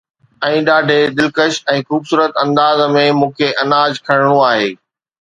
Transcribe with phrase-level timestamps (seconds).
[0.47, 4.69] ۽ ڏاڍي دلڪش ۽ خوبصورت انداز ۾ مون کي اناج کڻڻو آهي